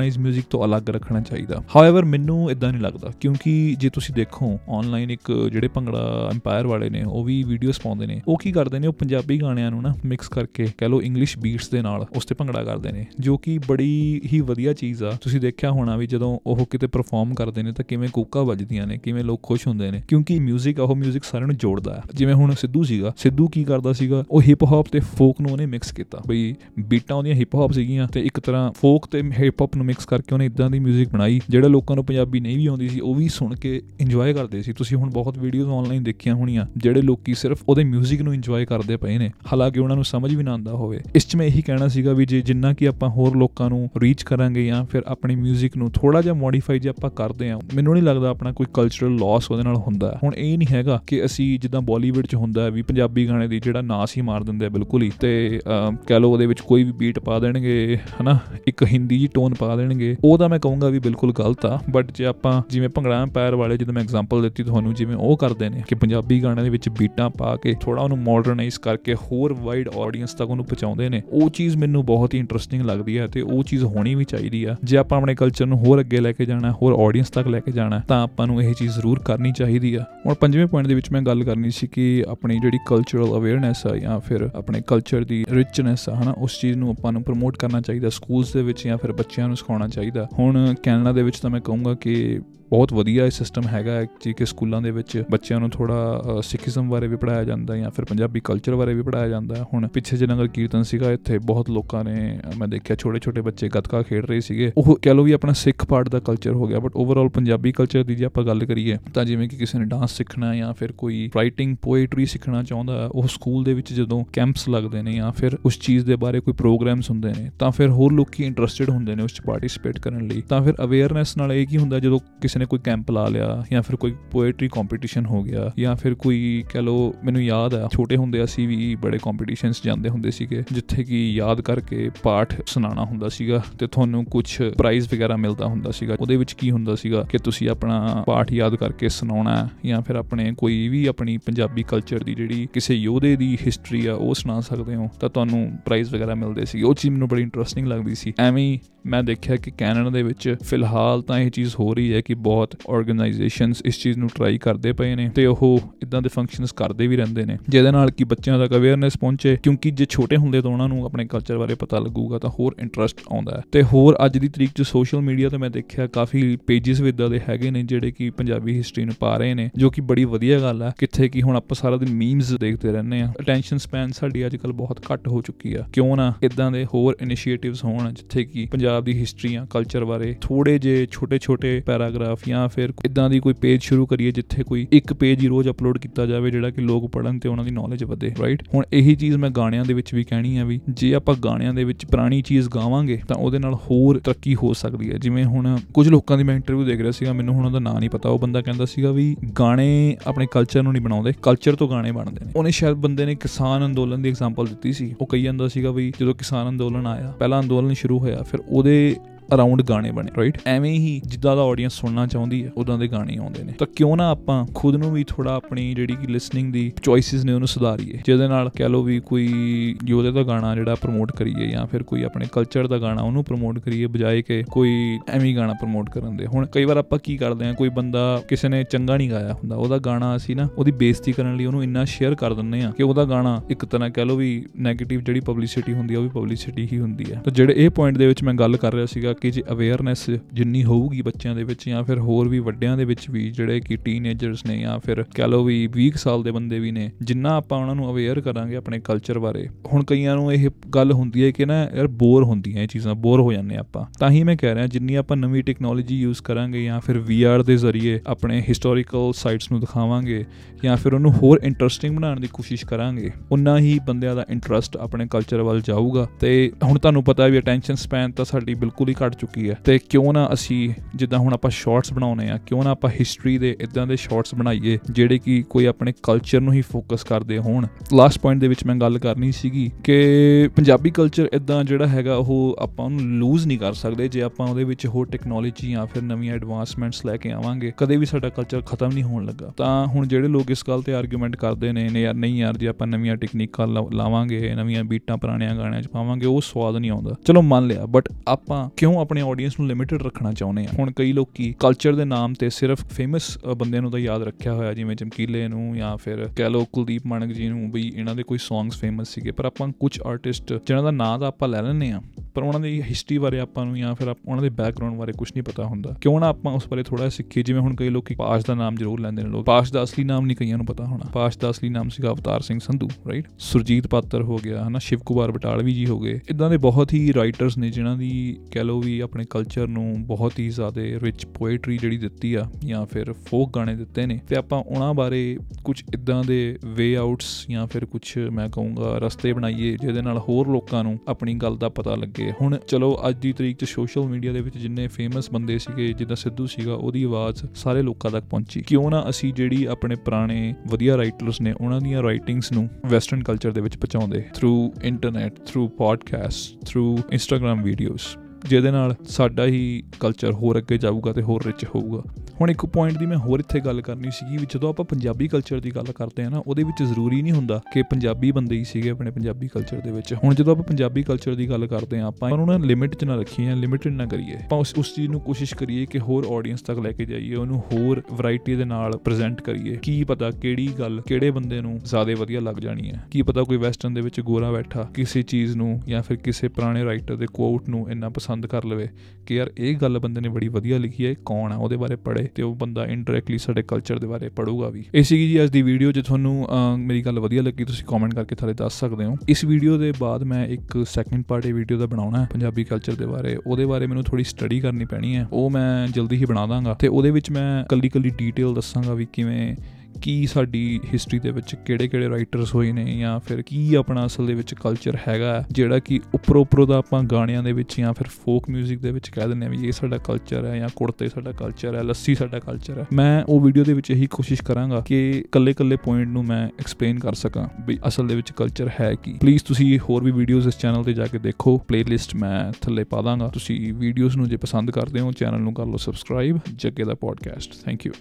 [0.02, 4.46] ਮਾਡਰਨਾਈਜ਼ 뮤직 ਤੋਂ ਅਲੱਗ ਰੱਖਣਾ ਚਾਹੀਦਾ ਹਾਊਐਵਰ ਮੈਨੂੰ ਇਦਾਂ ਨਹੀਂ ਲੱਗਦਾ ਕਿਉਂਕਿ ਜੇ ਤੁਸੀਂ ਦੇਖੋ
[4.68, 8.78] ਆਨਲਾਈਨ ਇੱਕ ਜਿਹੜੇ ਭੰਗੜਾ ਐਮਪਾਇਰ ਵਾਲੇ ਨੇ ਉਹ ਵੀ ਵੀਡੀਓਜ਼ ਪਾਉਂਦੇ ਨੇ ਉਹ ਕੀ ਕਰਦੇ
[8.78, 12.24] ਨੇ ਉਹ ਪੰਜਾਬੀ ਗਾਣਿਆਂ ਨੂੰ ਨਾ ਮਿਕਸ ਕਰਕੇ ਕਹ ਲਓ ਇੰਗਲਿਸ਼ ਬੀਟਸ ਦੇ ਨਾਲ ਉਸ
[12.24, 16.06] ਤੇ ਭੰਗੜਾ ਕਰਦੇ ਨੇ ਜੋ ਕਿ ਬੜੀ ਹੀ ਵਧੀਆ ਚੀਜ਼ ਆ ਤੁਸੀਂ ਦੇਖਿਆ ਹੋਣਾ ਵੀ
[16.06, 19.90] ਜਦੋਂ ਉਹ ਕਿਤੇ ਪਰਫਾਰਮ ਕਰਦੇ ਨੇ ਤਾਂ ਕਿਵੇਂ ਕੂਕਾ ਵੱਜਦੀਆਂ ਨੇ ਕਿਵੇਂ ਲੋਕ ਖੁਸ਼ ਹੁੰਦੇ
[19.90, 23.48] ਨੇ ਕਿਉਂਕਿ 뮤직 ਆ ਉਹ 뮤직 ਸਾਰਿਆਂ ਨੂੰ ਜੋੜਦਾ ਹੈ ਜਿਵੇਂ ਹੁਣ ਸਿੱਧੂ ਸੀਗਾ ਸਿੱਧੂ
[23.48, 26.54] ਕੀ ਕਰਦਾ ਸੀਗਾ ਉਹ ਹਿਪ ਹੌਪ ਤੇ ਫੋਕ ਨੂੰ ਉਹਨੇ ਮਿਕਸ ਕੀਤਾ ਬਈ
[26.88, 30.34] ਬੀਟਾਂ ਉਹਦੀਆਂ ਹਿਪ ਹੌਪ ਸੀਗੀਆਂ ਤੇ ਇੱਕ ਤਰ੍ਹਾਂ ਫੋਕ ਤੇ ਹਿਪ ਹੌਪ ਨੂੰ ਮਿਕਸ ਕਰਕੇ
[30.34, 33.28] ਉਹਨੇ ਇਦਾਂ ਦੀ 뮤직 ਬਣਾਈ ਜਿਹੜਾ ਲੋਕਾਂ ਨੂੰ ਪੰਜਾਬੀ ਨਹੀਂ ਵੀ ਆਉਂਦੀ ਸੀ ਉਹ ਵੀ
[33.28, 37.62] ਸੁਣ ਕੇ ਇੰਜੋਏ ਕਰਦੇ ਸੀ ਤੁਸੀਂ ਹੁਣ ਬਹੁਤ ਵੀਡੀਓਜ਼ ਆਨਲਾਈਨ ਦੇਖੀਆਂ ਹੋਣੀਆਂ ਜਿਹੜੇ ਲੋਕੀ ਸਿਰਫ
[37.68, 41.00] ਉਹਦੇ 뮤직 ਨੂੰ ਇੰਜੋਏ ਕਰਦੇ ਪਏ ਨੇ ਹਾਲਾਂਕਿ ਉਹਨਾਂ ਨੂੰ ਸਮਝ ਵੀ ਨਾ ਆਉਂਦਾ ਹੋਵੇ
[41.14, 44.22] ਇਸ 'ਚ ਮੈਂ ਇਹੀ ਕਹਿਣਾ ਸੀਗਾ ਵੀ ਜੇ ਜਿੰਨਾ ਕਿ ਆਪਾਂ ਹੋਰ ਲੋਕਾਂ ਨੂੰ ਰੀਚ
[44.22, 48.02] ਕਰਾਂਗੇ ਜਾਂ ਫਿਰ ਆਪਣੀ 뮤직 ਨੂੰ ਥੋੜਾ ਜਿਹਾ ਮੋਡੀਫਾਈ ਜੇ ਆਪਾਂ ਕਰਦੇ ਆ ਮੈਨੂੰ ਨਹੀਂ
[48.02, 51.80] ਲੱਗਦਾ ਆਪਣਾ ਕੋਈ ਕਲਚਰਲ ਲਾਸ ਉਹਦੇ ਨਾਲ ਹੁੰਦਾ ਹੁਣ ਇਹ ਨਹੀਂ ਹੈਗਾ ਕਿ ਅਸੀਂ ਜਿੱਦਾਂ
[51.82, 55.10] ਬਾਲੀਵੁੱਡ 'ਚ ਹੁੰਦਾ ਵੀ ਪੰਜਾਬੀ ਗਾਣੇ ਦੀ ਜਿਹੜਾ ਨਾਸ ਹੀ ਮਾਰ ਦਿੰਦੇ ਆ ਬਿਲਕੁਲ ਹੀ
[55.20, 55.60] ਤੇ
[56.06, 59.74] ਕਹਿ ਲਓ ਉਹਦੇ ਵਿੱਚ ਕੋਈ ਵੀ ਬੀਟ ਪਾ ਦੇਣਗੇ ਹਨਾ ਇੱਕ ਹਿੰਦੀ ਜੀ ਟੋਨ ਪਾ
[59.83, 63.55] ਮਿਲਣਗੇ ਉਹ ਤਾਂ ਮੈਂ ਕਹੂੰਗਾ ਵੀ ਬਿਲਕੁਲ ਗਲਤ ਆ ਬਟ ਜੇ ਆਪਾਂ ਜਿਵੇਂ ਭੰਗੜਾ ਐਮਪਾਇਰ
[63.55, 66.89] ਵਾਲੇ ਜਦੋਂ ਮੈਂ ਐਗਜ਼ਾਮਪਲ ਦਿੱਤੀ ਤੁਹਾਨੂੰ, ਜਿਵੇਂ ਉਹ ਕਰਦੇ ਨੇ ਕਿ ਪੰਜਾਬੀ ਗਾਣਿਆਂ ਦੇ ਵਿੱਚ
[66.89, 71.49] ਬੀਟਾਂ ਪਾ ਕੇ ਥੋੜਾ ਉਹਨੂੰ ਮਾਡਰਨਾਈਜ਼ ਕਰਕੇ ਹੋਰ ਵਾਈਡ ਆਡੀਅנס ਤੱਕ ਉਹਨੂੰ ਪਹੁੰਚਾਉਂਦੇ ਨੇ, ਉਹ
[71.49, 74.97] ਚੀਜ਼ ਮੈਨੂੰ ਬਹੁਤ ਹੀ ਇੰਟਰਸਟਿੰਗ ਲੱਗਦੀ ਹੈ ਤੇ ਉਹ ਚੀਜ਼ ਹੋਣੀ ਵੀ ਚਾਹੀਦੀ ਆ। ਜੇ
[74.97, 78.01] ਆਪਾਂ ਆਪਣੇ ਕਲਚਰ ਨੂੰ ਹੋਰ ਅੱਗੇ ਲੈ ਕੇ ਜਾਣਾ, ਹੋਰ ਆਡੀਅנס ਤੱਕ ਲੈ ਕੇ ਜਾਣਾ,
[78.07, 81.21] ਤਾਂ ਆਪਾਂ ਨੂੰ ਇਹ ਚੀਜ਼ ਜ਼ਰੂਰ ਕਰਨੀ ਚਾਹੀਦੀ ਆ। ਹੁਣ ਪੰਜਵੇਂ ਪੁਆਇੰਟ ਦੇ ਵਿੱਚ ਮੈਂ
[81.21, 86.09] ਗੱਲ ਕਰਨੀ ਸੀ ਕਿ ਆਪਣੀ ਜਿਹੜੀ ਕਲਚਰਲ ਅਵੇਅਰਨੈਸ ਆ ਜਾਂ ਫਿਰ ਆਪਣੇ ਕਲਚਰ ਦੀ ਰਿਚਨੈਸ
[86.09, 89.11] ਆ, ਹਨਾ, ਉਸ ਚੀਜ਼ ਨੂੰ ਆਪਾਂ ਨੂੰ ਪ੍ਰਮੋਟ ਕਰਨਾ ਚਾਹੀਦਾ ਸਕੂਲਸ ਦੇ ਵਿੱਚ ਜਾਂ ਫਿਰ
[89.11, 92.41] ਬੱਚਿਆਂ ਨੂੰ ਸਿਖਾਉਣਾ ਚਾਹੀਦਾ। ਹੁਣ ਕੈਨੇਡਾ ਦੇ ਵਿੱਚ ਤਾਂ ਮੈਂ ਕਹੂੰਗਾ ਕਿ
[92.73, 97.07] ਬਹੁਤ ਵਧੀਆ ਇਹ ਸਿਸਟਮ ਹੈਗਾ ਜੀ ਕਿ ਸਕੂਲਾਂ ਦੇ ਵਿੱਚ ਬੱਚਿਆਂ ਨੂੰ ਥੋੜਾ ਸਿੱਖੀਜ਼ਮ ਬਾਰੇ
[97.07, 100.47] ਵੀ ਪੜਾਇਆ ਜਾਂਦਾ ਜਾਂ ਫਿਰ ਪੰਜਾਬੀ ਕਲਚਰ ਬਾਰੇ ਵੀ ਪੜਾਇਆ ਜਾਂਦਾ ਹੁਣ ਪਿੱਛੇ ਜੇ ਨਗਰ
[100.47, 104.71] ਕੀਰਤਨ ਸੀਗਾ, ਇੱਥੇ ਬਹੁਤ ਲੋਕਾਂ ਨੇ ਮੈਂ ਦੇਖਿਆ ਛੋਟੇ ਛੋਟੇ ਬੱਚੇ ਗੱਤਕਾ ਖੇਡ ਰਹੇ ਸੀਗੇ।
[104.77, 108.03] ਉਹ ਕਹ ਲਓ ਵੀ ਆਪਣਾ ਸਿੱਖ ਪਾਰਟ ਦਾ ਕਲਚਰ ਹੋ ਗਿਆ ਬਟ ਓਵਰਆਲ ਪੰਜਾਬੀ ਕਲਚਰ
[108.03, 111.29] ਦੀ ਜੇ ਆਪਾਂ ਗੱਲ ਕਰੀਏ, ਤਾਂ ਜਿਵੇਂ ਕਿ ਕਿਸੇ ਨੇ ਡਾਂਸ ਸਿੱਖਣਾ ਜਾਂ ਫਿਰ ਕੋਈ
[111.35, 115.79] ਰਾਈਟਿੰਗ ਪੋਇਟਰੀ ਸਿੱਖਣਾ ਚਾਹੁੰਦਾ ਉਹ ਸਕੂਲ ਦੇ ਵਿੱਚ ਜਦੋਂ ਕੈਂਪਸ ਲੱਗਦੇ ਨੇ ਜਾਂ ਫਿਰ ਉਸ
[115.79, 119.33] ਚੀਜ਼ ਦੇ ਬਾਰੇ ਕੋਈ ਪ੍ਰੋਗਰਾਮਸ ਹੁੰਦੇ ਨੇ, ਤਾਂ ਫਿਰ ਹੋਰ ਲੋਕੀ ਇੰਟਰਸਟਿਡ ਹੁੰਦੇ ਨੇ ਉਸ
[119.33, 122.79] ਚ ਪਾਰਟਿਸਿਪੇਟ ਕਰਨ ਲਈ। ਤਾਂ ਫਿਰ ਅਵੇਅਰਨੈਸ ਨਾਲ ਇਹ ਕੀ ਹੁੰਦਾ, ਜਦੋਂ ਕਿਸੇ ਨੇ ਕੋਈ
[122.83, 127.15] ਕੈਂਪ ਲਾ ਲਿਆ ਜਾਂ ਫਿਰ ਕੋਈ ਪੋਇਟਰੀ ਕੰਪੀਟੀਸ਼ਨ ਹੋ ਗਿਆ ਜਾਂ ਫਿਰ ਕੋਈ ਕਹ ਲੋ
[127.23, 131.61] ਮੈਨੂੰ ਯਾਦ ਆ, ਛੋਟੇ ਹੁੰਦੇ ਅਸੀਂ ਵੀ ਬੜੇ ਕੰਪੀਟੀਸ਼ਨਸ ਜਾਂਦੇ ਹੁੰਦੇ ਸੀਗੇ ਜਿੱਥੇ ਕਿ ਯਾਦ
[131.61, 136.53] ਕਰਕੇ ਪਾਠ ਸੁਣਾਉਣਾ ਹੁੰਦਾ ਸੀਗਾ ਤੇ ਤੁਹਾਨੂੰ ਕੁਝ ਪ੍ਰਾਈਜ਼ ਵਗੈਰਾ ਮਿਲਦਾ ਹੁੰਦਾ ਸੀਗਾ। ਉਹਦੇ ਵਿੱਚ
[136.53, 141.05] ਕੀ ਹੁੰਦਾ ਸੀਗਾ ਕਿ ਤੁਸੀਂ ਆਪਣਾ ਪਾਠ ਯਾਦ ਕਰਕੇ ਸੁਣਾਉਣਾ ਜਾਂ ਫਿਰ ਆਪਣੇ ਕੋਈ ਵੀ
[141.05, 145.29] ਆਪਣੀ ਪੰਜਾਬੀ ਕਲਚਰ ਦੀ ਜਿਹੜੀ ਕਿਸੇ ਯੋਧੇ ਦੀ ਹਿਸਟਰੀ ਆ, ਉਹ ਸੁਣਾ ਸਕਦੇ ਹੋ, ਤਾਂ
[145.29, 149.55] ਤੁਹਾਨੂੰ ਪ੍ਰਾਈਜ਼ ਵਗੈਰਾ ਮਿਲਦੇ ਸੀ ਉਹ ਚੀਜ਼ ਮੈਨੂੰ ਬੜੀ ਇੰਟਰਸਟਿੰਗ ਲੱਗਦੀ ਸੀ। ਐਵੇਂ ਮੈਂ ਦੇਖਿਆ
[149.55, 153.99] ਕਿ ਕੈਨੇਡਾ ਦੇ ਵਿੱਚ ਫਿਲਹਾਲ ਤਾਂ ਇਹ ਚੀਜ਼ ਹੋ ਰਹੀ ਹੈ ਕਿ ਬਹੁਤ ਆਰਗੇਨਾਈਜੇਸ਼ਨਸ ਇਸ
[153.99, 157.57] ਚੀਜ਼ ਨੂੰ ਟਰਾਈ ਕਰਦੇ ਪਏ ਨੇ ਤੇ ਉਹ ਇਦਾਂ ਦੇ ਫੰਕਸ਼ਨਸ ਕਰਦੇ ਵੀ ਰਹਿੰਦੇ ਨੇ।
[157.69, 161.25] ਜਿਹਦੇ ਨਾਲ ਕਿ ਬੱਚਿਆਂ ਤੱਕ ਅਵੇਅਰਨੈਸ ਪਹੁੰਚੇ, ਕਿਉਂਕਿ ਜੇ ਛੋਟੇ ਹੁੰਦੇ ਤਾਂ ਉਹਨਾਂ ਨੂੰ ਆਪਣੇ
[161.25, 164.81] ਕਲਚਰ ਬਾਰੇ ਪਤਾ ਲੱਗੂਗਾ ਤਾਂ ਹੋਰ ਇੰਟਰਸਟ ਆਉਂਦਾ ਹੈ। ਤੇ ਹੋਰ ਅੱਜ ਦੀ ਤਰੀਕ 'ਚ
[164.81, 169.05] ਸੋਸ਼ਲ ਮੀਡੀਆ ਤੇ ਮੈਂ ਦੇਖਿਆ ਕਾਫੀ ਪੇजेस ਵਿਦਾ ਦੇ ਹੈਗੇ ਨੇ ਜਿਹੜੇ ਕਿ ਪੰਜਾਬੀ ਹਿਸਟਰੀ
[169.05, 171.97] ਨੂੰ ਪਾ ਰਹੇ ਨੇ, ਜੋ ਕਿ ਬੜੀ ਵਧੀਆ ਗੱਲ ਹੈ। ਕਿੱਥੇ ਕਿ ਹੁਣ ਆਪਾਂ ਸਾਰਾ
[171.97, 175.85] ਦਿਨ ਮੀਮਸ ਦੇਖਦੇ ਰਹਿੰਦੇ ਆ ਅਟੈਂਸ਼ਨ ਸਪੈਨ ਸਾਡੀ ਅੱਜ ਕੱਲ ਬਹੁਤ ਘੱਟ ਹੋ ਚੁੱਕੀ ਆ।
[175.93, 180.35] ਕਿਉਂ ਨਾ ਇਦਾਂ ਦੇ ਹੋਰ ਇਨੀਸ਼ੀਏਟਿਵਸ ਹੋਣ, ਜਿੱਥੇ ਕਿ ਪੰਜਾਬ ਦੀ ਹਿਸਟਰੀ ਆ ਕਲਚਰ ਬਾਰੇ
[180.41, 185.13] ਥੋੜੇ ਜੇ ਛੋਟੇ-ਛੋਟੇ ਪੈਰਾਗ੍ਰਾਫ ਜਾਂ ਫਿਰ ਇਦਾਂ ਦੀ ਕੋਈ ਪੇਜ ਸ਼ੁਰੂ ਕਰੀਏ ਜਿੱਥੇ ਕੋਈ ਇੱਕ
[185.13, 188.31] ਪੇਜ ਹੀ ਰੋਜ਼ ਅਪਲੋਡ ਕੀਤਾ ਜਾਵੇ ਜਿਹੜਾ ਕਿ ਲੋਕ ਪੜਨ ਤੇ ਉਹਨਾਂ ਦੀ ਨੌਲੇਜ ਵਧੇ
[188.41, 191.73] ਰਾਈਟ ਹੁਣ ਇਹੀ ਚੀਜ਼ ਮੈਂ ਗਾਣਿਆਂ ਦੇ ਵਿੱਚ ਵੀ ਕਹਿਣੀ ਆ ਵੀ ਜੇ ਆਪਾਂ ਗਾਣਿਆਂ
[191.73, 195.77] ਦੇ ਵਿੱਚ ਪੁਰਾਣੀ ਚੀਜ਼ ਗਾਵਾਂਗੇ ਤਾਂ ਉਹਦੇ ਨਾਲ ਹੋਰ ਤਰੱਕੀ ਹੋ ਸਕਦੀ ਹੈ। ਜਿਵੇਂ ਹੁਣ
[195.93, 198.39] ਕੁਝ ਲੋਕਾਂ ਦੀ ਮੈਂ ਇੰਟਰਵਿਊ ਦੇਖ ਰਿਹਾ ਸੀਗਾ, ਮੈਨੂੰ ਹੁਣ ਉਹਦਾ ਨਾਂ ਨਹੀਂ ਪਤਾ। ਉਹ
[198.39, 202.51] ਬੰਦਾ ਕਹਿੰਦਾ ਸੀਗਾ ਵੀ ਗਾਣੇ ਆਪਣੇ ਕਲਚਰ ਨੂੰ ਨਹੀਂ ਬਣਾਉਂਦੇ ਕਲਚਰ ਤੋਂ ਗਾਣੇ ਬਣਦੇ ਨੇ।
[202.55, 206.11] ਉਹਨੇ ਸ਼ਾਇਦ ਬੰਦੇ ਨੇ ਕਿਸਾਨ ਅੰਦੋਲਨ ਦੀ ਐਗਜ਼ਾਮਪਲ ਦਿੱਤੀ ਸੀ। ਉਹ ਕਹੀ ਜਾਂਦਾ ਸੀਗਾ ਵੀ
[206.19, 209.15] ਜਦੋਂ ਕਿਸਾਨ ਅੰਦੋਲਨ ਆਇਆ, ਪਹਿਲਾ ਅੰਦੋਲਨ ਸ਼ੁਰੂ ਹੋਇਆ, ਫਿਰ ਉਹਦੇ
[209.53, 213.37] ਅਰਾਊਂਡ ਗਾਣੇ ਬਣੇ ਰਾਈਟ ਐਵੇਂ ਹੀ ਜਿੱਦਾਂ ਦਾ ਆਡੀਅנס ਸੁਣਨਾ ਚਾਹੁੰਦੀ ਹੈ ਉਦਾਂ ਦੇ ਗਾਣੇ
[213.37, 216.91] ਆਉਂਦੇ ਨੇ। ਤਾਂ ਕਿਉਂ ਨਾ ਆਪਾਂ ਖੁਦ ਨੂੰ ਵੀ ਥੋੜਾ ਆਪਣੀ ਜਿਹੜੀ ਕਿ ਲਿਸਨਿੰਗ ਦੀ
[217.03, 221.31] ਚੋਇਸਿਸ ਨੇ ਉਹਨੂੰ ਸੁਧਾਰੀਏ, ਜਿਹਦੇ ਨਾਲ ਕਹਿ ਲੋ ਵੀ ਕੋਈ ਯੋਧੇ ਦਾ ਗਾਣਾ ਜਿਹੜਾ ਪ੍ਰਮੋਟ
[221.31, 225.55] ਕਰੀਏ ਜਾਂ ਫਿਰ ਕੋਈ ਆਪਣੇ ਕਲਚਰ ਦਾ ਗਾਣਾ ਉਹਨੂੰ ਪ੍ਰਮੋਟ ਕਰੀਏ, ਬਜਾਏ ਕਿ ਕੋਈ ਐਵੇਂ
[225.55, 228.83] ਗਾਣਾ ਪ੍ਰਮੋਟ ਕਰਨ ਦੇ। ਹੁਣ ਕਈ ਵਾਰ ਆਪਾਂ ਕੀ ਕਰਦੇ ਆ ਕੋਈ ਬੰਦਾ ਕਿਸੇ ਨੇ
[228.83, 232.35] ਚੰਗਾ ਨਹੀਂ ਗਾਇਆ ਹੁੰਦਾ, ਉਹਦਾ ਗਾਣਾ ਅਸੀਂ ਨਾ ਉਹਦੀ ਬੇਇੱਜ਼ਤੀ ਕਰਨ ਲਈ ਉਹਨੂੰ ਇੰਨਾ ਸ਼ੇਅਰ
[232.35, 234.51] ਕਰ ਦਿੰਨੇ ਆ ਕਿ ਉਹਦਾ ਗਾਣਾ ਇੱਕ ਤਰ੍ਹਾਂ ਕਹਿ ਲੋ ਵੀ
[234.87, 238.17] 네ਗੇਟਿਵ ਜਿਹੜੀ ਪਬਲਿਸਿਟੀ ਹੁੰਦੀ ਆ, ਉਹ ਵੀ ਪਬਲਿਸਿਟੀ ਹੀ ਹੁੰਦੀ ਆ। ਤਾਂ ਜਿਹੜੇ ਇਹ ਪੁਆਇੰਟ
[238.17, 241.89] ਦੇ ਵਿੱਚ ਮੈਂ ਗੱਲ ਕਰ ਰਿਹਾ ਸੀਗਾ ਕਿ ਜੇ ਅਵੇਅਰਨੈਸ ਜਿੰਨੀ ਹੋਊਗੀ ਬੱਚਿਆਂ ਦੇ ਵਿੱਚ
[241.89, 245.41] ਜਾਂ ਫਿਰ ਹੋਰ ਵੀ ਵੱਡਿਆਂ ਦੇ ਵਿੱਚ ਵੀ ਜਿਹੜੇ ਕਿ ਟੀਨੇਜਰਸ ਨੇ ਜਾਂ ਫਿਰ ਕਹ
[245.41, 248.99] ਲਓ ਵੀ 20 ਸਾਲ ਦੇ ਬੰਦੇ ਵੀ ਨੇ, ਜਿੰਨਾ ਆਪਾਂ ਉਹਨਾਂ ਨੂੰ ਅਵੇਅਰ ਕਰਾਂਗੇ ਆਪਣੇ
[248.99, 252.87] ਕਲਚਰ ਬਾਰੇ। ਹੁਣ ਕਈਆਂ ਨੂੰ ਇਹ ਗੱਲ ਹੁੰਦੀ ਹੈ ਕਿ ਨਾ ਯਾਰ ਬੋਰ ਹੁੰਦੀਆਂ ਇਹ
[252.87, 256.41] ਚੀਜ਼ਾਂ ਬੋਰ ਹੋ ਜਾਂਦੇ ਆਪਾਂ। ਤਾਂ ਹੀ ਮੈਂ ਕਹਿ ਰਿਹਾ, ਜਿੰਨੀ ਆਪਾਂ ਨਵੀਂ ਟੈਕਨੋਲੋਜੀ ਯੂਜ਼
[256.41, 260.45] ਕਰਾਂਗੇ ਜਾਂ ਫਿਰ ਵੀਆਰ ਦੇ ਜ਼ਰੀਏ ਆਪਣੇ ਹਿਸਟੋਰੀਕਲ ਸਾਈਟਸ ਨੂੰ ਦਿਖਾਵਾਂਗੇ
[260.83, 265.27] ਜਾਂ ਫਿਰ ਉਹਨੂੰ ਹੋਰ ਇੰਟਰਸਟਿੰਗ ਬਣਾਉਣ ਦੀ ਕੋਸ਼ਿਸ਼ ਕਰਾਂਗੇ ਉਨਾ ਹੀ ਬੰਦਿਆਂ ਦਾ ਇੰਟਰਸਟ ਆਪਣੇ
[265.27, 269.13] ਕਲਚਰ ਵੱਲ ਜਾਊਗਾ। ਤੇ ਹੁਣ ਤੁਹਾਨੂੰ ਪਤਾ ਹੈ ਵੀ ਅਟੈਂਸ਼ਨ ਸਪੈਨ ਤਾਂ ਸਾਡੀ ਬਿਲਕੁਲ ਹੀ
[269.25, 272.89] ਘਟ ਚੁੱਕੀ ਹੈ। ਤੇ ਕਿਉਂ ਨਾ ਅਸੀਂ ਜਿੱਦਾਂ ਹੁਣ ਆਪਾਂ ਸ਼ਾਰਟਸ ਬਣਾਉਨੇ ਆ ਕਿਉਂ ਨਾ
[272.89, 277.23] ਆਪਾਂ ਹਿਸਟਰੀ ਦੇ ਇਦਾਂ ਦੇ ਸ਼ਾਰਟਸ ਬਣਾਈਏ, ਜਿਹੜੇ ਕਿ ਕੋਈ ਆਪਣੇ ਕਲਚਰ ਨੂੰ ਹੀ ਫੋਕਸ
[277.23, 282.07] ਕਰਦੇ ਹੋਣ। ਲਾਸਟ ਪੁਆਇੰਟ ਦੇ ਵਿੱਚ ਮੈਂ ਗੱਲ ਕਰਨੀ ਸੀਗੀ ਕਿ ਪੰਜਾਬੀ ਕਲਚਰ ਇਦਾਂ ਜਿਹੜਾ
[282.07, 286.05] ਹੈਗਾ, ਉਹ ਆਪਾਂ ਨੂੰ ਲੂਜ਼ ਨਹੀਂ ਕਰ ਸਕਦੇ। ਜੇ ਆਪਾਂ ਉਹਦੇ ਵਿੱਚ ਹੋਰ ਟੈਕਨੋਲੋਜੀ ਜਾਂ
[286.05, 290.05] ਫਿਰ ਨਵੀਆਂ ਐਡਵਾਂਸਮੈਂਟਸ ਲੈ ਕੇ ਆਵਾਂਗੇ, ਕਦੇ ਵੀ ਸਾਡਾ ਕਲਚਰ ਖਤਮ ਨਹੀਂ ਹੋਣ ਲੱਗਾ। ਤਾਂ
[290.07, 293.07] ਹੁਣ ਜਿਹੜੇ ਲੋਕ ਇਸ ਗੱਲ ਤੇ ਆਰਗੂਮੈਂਟ ਕਰਦੇ ਨੇ ਨੇ ਯਾਰ ਨਹੀਂ ਯਾਰ, ਜੇ ਆਪਾਂ
[293.07, 297.87] ਨਵੀਆਂ ਟੈਕਨੀਕਾਂ ਲਾਵਾਂਗੇ, ਨਵੀਆਂ ਬੀਟਾਂ ਪੁਰਾਣੀਆਂ ਗਾਣਿਆਂ 'ਚ ਪਾਵਾਂਗੇ, ਉਹ ਸਵਾਦ ਨਹੀਂ ਆਉਂਦਾ। ਚਲੋ ਮੰਨ
[297.87, 300.89] ਲਿਆ ਬਟ ਆਪਾਂ ਕਿਉਂ ਆਪਣੇ ਆਡੀਅנס ਨੂੰ ਲਿਮਿਟਡ ਰੱਖਣਾ ਚਾਹੁੰਦੇ ਆ?
[300.99, 304.93] ਹੁਣ ਕਈ ਲੋਕੀ ਕਲਚਰ ਦੇ ਨਾਮ ਤੇ ਸਿਰਫ ਫੇਮਸ ਬੰਦਿਆਂ ਨੂੰ ਤਾਂ ਯਾਦ ਰੱਖਿਆ ਹੋਇਆ,
[304.93, 308.57] ਜਿਵੇਂ ਚਮਕੀਲੇ ਨੂੰ ਜਾਂ ਫਿਰ ਕਹਿ ਲੋ ਕੁਲਦੀਪ ਮਾਨਕ ਜੀ ਨੂੰ ਵੀ ਇਹਨਾਂ ਦੇ ਕੋਈ
[308.57, 312.21] ਸੌਂਗਸ ਫੇਮਸ ਸੀਗੇ, ਪਰ ਆਪਾਂ ਕੁਝ ਆਰਟਿਸਟ ਜਿਨ੍ਹਾਂ ਦਾ ਨਾਂ ਤਾਂ ਆਪਾਂ ਲੈ ਲੈਂਦੇ ਆ
[312.53, 315.63] ਪਰ ਉਹਨਾਂ ਦੀ ਹਿਸਟਰੀ ਬਾਰੇ ਆਪਾਂ ਨੂੰ ਜਾਂ ਫਿਰ ਉਹਨਾਂ ਦੇ ਬੈਕਗ੍ਰਾਉਂਡ ਬਾਰੇ ਕੁਝ ਨਹੀਂ
[315.63, 318.73] ਪਤਾ ਹੁੰਦਾ। ਕਿਉਂ ਨਾ ਆਪਾਂ ਉਸ ਬਾਰੇ ਥੋੜਾ ਸਿੱਖੀਏ, ਜਿਵੇਂ ਹੁਣ ਕਈ ਲੋਕੀ ਪਾਸ਼ ਦਾ
[318.73, 321.57] ਨਾਮ ਜ਼ਰੂਰ ਲੈਂਦੇ ਨੇ ਲੋਕ। ਪਾਸ਼ ਦਾ ਅਸਲੀ ਨਾਮ ਨਹੀਂ ਕਈਆਂ ਨੂੰ ਪਤਾ ਹੋਣਾ। ਪਾਸ਼
[321.59, 324.99] ਦਾ ਅਸਲੀ ਨਾਮ ਸੀਗਾ ਅਵਤਾਰ ਸਿੰਘ ਸੰਧੂ ਰਾਈਟ ਸੁਰਜੀਤ ਪਾਤਰ ਹੋ ਗਿਆ, ਹਨਾ?
[324.99, 328.83] ਸ਼ਿਵ ਕੁਮਾਰ ਬਟਾਲਵੀ ਜੀ ਹੋ ਗਏ। ਇਦਾਂ ਦੇ ਬਹੁਤ ਹੀ ਰਾਈਟਰਸ ਨੇ ਜਿਨ੍ਹਾਂ ਦੀ ਕਹਿ
[328.83, 333.33] ਲੋ ਵੀ ਆਪਣੇ ਕਲਚਰ ਨੂੰ ਬਹੁਤ ਹੀ ਜ਼ਿਆਦਾ ਰਿਚ ਪੋਇਟਰੀ ਜਿਹੜੀ ਦਿੱਤੀ ਆ, ਜਾਂ ਫਿਰ
[333.33, 338.05] ਫੋਕ ਗਾਣੇ ਦਿੱਤੇ ਨੇ। ਤੇ ਆਪਾਂ ਉਹਨਾਂ ਬਾਰੇ ਕੁਝ ਇਦਾਂ ਦੇ ਵੇ ਆਊਟਸ ਜਾਂ ਫਿਰ
[338.05, 342.42] ਕੁਝ ਮੈਂ ਕਹੂੰਗਾ ਰਸਤੇ ਬਣਾਈਏ, ਜਿਹਦੇ ਨਾਲ ਹੋਰ ਲੋਕਾਂ ਨੂੰ ਆਪਣੀ ਗੱਲ ਦਾ ਪਤਾ ਲੱਗੇ।
[342.51, 346.35] ਹੁਣ ਚਲੋ, ਅੱਜ ਦੀ ਤਰੀਕ 'ਚ ਸੋਸ਼ਲ ਮੀਡੀਆ ਦੇ ਵਿੱਚ ਜਿੰਨੇ ਫੇਮਸ ਬੰਦੇ ਸੀਗੇ, ਜਿੱਦਾਂ
[346.35, 351.17] ਸਿੱਧੂ ਸੀਗਾ, ਉਹਦੀ ਆਵਾਜ਼ ਸਾਰੇ ਲੋਕਾਂ ਤੱਕ ਪਹੁੰਚੀ। ਕਿਉਂ ਨਾ ਅਸੀਂ ਜਿਹੜੀ ਆਪਣੇ ਪੁਰਾਣੇ ਵਧੀਆ
[351.17, 356.85] ਰਾਈਟਰਸ ਨੇ, ਉਹਨਾਂ ਦੀਆਂ ਰਾਈਟਿੰਗਸ ਨੂੰ ਵੈਸਟਰਨ ਕਲਚਰ ਦੇ ਵਿੱਚ ਪਹੁੰਚਾਉਂਦੇ। Through internet through podcast
[356.85, 358.21] through Instagram videos
[358.69, 362.23] ਜਿਹਦੇ ਨਾਲ ਸਾਡਾ ਹੀ ਕਲਚਰ ਹੋਰ ਅੱਗੇ ਜਾਊਗਾ ਤੇ ਹੋਰ ਰਿਚ ਹੋਊਗਾ।
[362.63, 365.79] ਹੁਣ ਇੱਕ ਪੁਆਇੰਟ ਦੀ ਮੈਂ ਹੋਰ ਇੱਥੇ ਗੱਲ ਕਰਨੀ ਸੀਗੀ ਵੀ ਜਦੋਂ ਆਪਾਂ ਪੰਜਾਬੀ ਕਲਚਰ
[365.79, 369.09] ਦੀ ਗੱਲ ਕਰਦੇ ਆ ਨਾ, ਉਹਦੇ ਵਿੱਚ ਜ਼ਰੂਰੀ ਨਹੀਂ ਹੁੰਦਾ ਕਿ ਪੰਜਾਬੀ ਬੰਦੇ ਹੀ ਸੀਗੇ
[369.09, 372.51] ਆਪਣੇ ਪੰਜਾਬੀ ਕਲਚਰ ਦੇ ਵਿੱਚ। ਹੁਣ ਜਦੋਂ ਆਪਾਂ ਪੰਜਾਬੀ ਕਲਚਰ ਦੀ ਗੱਲ ਕਰਦੇ ਆ ਆਪਾਂ
[372.51, 375.41] ਉਹਨੂੰ ਨਾ ਲਿਮਿਟ 'ਚ ਨਾ ਰੱਖੀਏ ਜਾਂ ਲਿਮਿਟਡ ਨਾ ਕਰੀਏ। ਆਪਾਂ ਉਸ ਉਸ ਚੀਜ਼ ਨੂੰ
[375.41, 379.61] ਕੋਸ਼ਿਸ਼ ਕਰੀਏ ਕਿ ਹੋਰ ਆਡੀਅנס ਤੱਕ ਲੈ ਕੇ ਜਾਈਏ, ਉਹਨੂੰ ਹੋਰ ਵੈਰਾਈਟੀ ਦੇ ਨਾਲ ਪ੍ਰੈਜ਼ੈਂਟ
[379.61, 383.63] ਕਰੀਏ। ਕੀ ਪਤਾ ਕਿਹੜੀ ਗੱਲ ਕਿਹੜੇ ਬੰਦੇ ਨੂੰ ਜ਼ਿਆਦਾ ਵਧੀਆ ਲੱਗ ਜਾਣੀ ਹੈ। ਕੀ ਪਤਾ
[383.63, 387.47] ਕੋਈ ਵੈਸਟਰਨ ਦੇ ਵਿੱਚ ਗੋਰਾ ਬੈਠਾ, ਕਿਸੇ ਚੀਜ਼ ਨੂੰ ਜਾਂ ਫਿਰ ਕਿਸੇ ਪੁਰਾਣੇ ਰਾਈਟਰ ਦੇ
[387.53, 389.09] ਕੋਟ ਨੂੰ ਇੰਨਾ ਪਸੰਦ ਕਰ ਲਵੇ
[389.45, 392.49] ਕਿ ਯਾਰ ਇਹ ਗੱਲ ਬੰਦੇ ਨੇ ਬੜੀ ਵਧੀਆ ਲਿਖੀ ਹੈ ਕੌਣ ਆ, ਉਹਦੇ ਬਾਰੇ ਪੜ੍ਹੇ।
[392.55, 395.81] ਤੇ ਉਹ ਬੰਦਾ ਇਨਡਾਇਰੈਕਟਲੀ ਸਾਡੇ ਕਲਚਰ ਦੇ ਬਾਰੇ ਪੜੂਗਾ ਵੀ। ਇਹ ਸੀਗੀ ਜੀ ਅੱਜ ਦੀ
[395.81, 396.67] ਵੀਡੀਓ ਜੇ ਤੁਹਾਨੂੰ
[396.99, 400.43] ਮੇਰੀ ਗੱਲ ਵਧੀਆ ਲੱਗੀ, ਤੁਸੀਂ ਕਮੈਂਟ ਕਰਕੇ ਥੱਲੇ ਦੱਸ ਸਕਦੇ ਹੋ। ਇਸ ਵੀਡੀਓ ਦੇ ਬਾਅਦ
[400.43, 404.07] ਮੈਂ ਇੱਕ ਸੈਕੰਡ ਪਾਰਟ ਇਹ ਵੀਡੀਓ ਦਾ ਬਣਾਉਣਾ ਹੈ, ਪੰਜਾਬੀ ਕਲਚਰ ਦੇ ਬਾਰੇ। ਉਹਦੇ ਬਾਰੇ
[404.07, 407.51] ਮੈਨੂੰ ਥੋੜੀ ਸਟੱਡੀ ਕਰਨੀ ਪੈਣੀ ਹੈ। ਉਹ ਮੈਂ ਜਲਦੀ ਹੀ ਬਣਾ ਦਾਂਗਾ। ਤੇ ਉਹਦੇ ਵਿੱਚ
[407.51, 409.75] ਮੈਂ ਕੱਲੀ ਕੱਲੀ ਡੀਟੇਲ ਦੱਸਾਂਗਾ ਵੀ ਕਿਵੇਂ
[410.23, 414.53] ਕੀ ਸਾਡੀ ਹਿਸਟਰੀ ਦੇ ਵਿੱਚ ਕਿਹੜੇ-ਕਿਹੜੇ ਰਾਈਟਰਸ ਹੋਏ ਨੇ ਜਾਂ ਫਿਰ ਕੀ ਆਪਣਾ ਅਸਲ ਦੇ
[414.53, 418.65] ਵਿੱਚ ਕਲਚਰ ਹੈਗਾ ਜਿਹੜਾ ਕਿ ਉੱਪਰ ਉੱਪਰੋਂ ਦਾ ਆਪਾਂ ਗਾਣਿਆਂ ਦੇ ਵਿੱਚ ਜਾਂ ਫਿਰ ਫੋਕ
[418.69, 421.95] 뮤직 ਦੇ ਵਿੱਚ ਕਹਿ ਦਿੰਦੇ ਆ ਵੀ ਇਹ ਸਾਡਾ ਕਲਚਰ ਹੈ ਜਾਂ ਕੁੜਤੇ ਸਾਡਾ ਕਲਚਰ
[421.95, 425.95] ਹੈ, ਲੱਸੀ ਸਾਡਾ ਕਲਚਰ ਹੈ। ਮੈਂ ਉਹ ਵੀਡੀਓ ਦੇ ਵਿੱਚ ਇਹੀ ਕੋਸ਼ਿਸ਼ ਕਰਾਂਗਾ ਕਿ ਕੱਲੇ-ਕੱਲੇ
[425.95, 429.99] ਪੁਆਇੰਟ ਨੂੰ ਮੈਂ ਐਕਸਪਲੇਨ ਕਰ ਸਕਾਂ ਵੀ ਅਸਲ ਦੇ ਵਿੱਚ ਕਲਚਰ ਹੈ ਕੀ। ਪਲੀਜ਼ ਤੁਸੀਂ
[429.99, 433.93] ਹੋਰ ਵੀ ਵੀਡੀਓਜ਼ ਇਸ ਚੈਨਲ ਤੇ ਜਾ ਕੇ ਦੇਖੋ ਪਲੇਲਿਸਟ ਮੈਂ ਥੱਲੇ ਪਾ ਦਾਂਗਾ। ਤੁਸੀਂ
[433.93, 438.05] ਵੀਡੀਓਜ਼ ਨੂੰ ਜੇ ਪਸੰਦ ਕਰਦੇ ਹੋ ਚੈਨਲ ਨੂੰ ਕਰ ਲਓ ਸਬਸਕ੍ਰਾਈਬ ਜੱਗੇ ਦਾ ਪੋਡਕਾਸਟ ਥੈਂਕ
[438.05, 438.11] ਯੂ